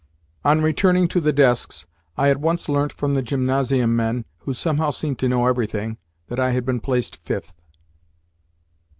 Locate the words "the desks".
1.21-1.85